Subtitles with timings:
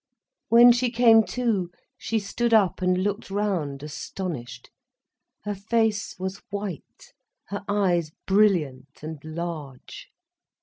[0.49, 4.71] When she came to, she stood up and looked round, astonished.
[5.43, 7.13] Her face was white,
[7.49, 10.07] her eyes brilliant and large.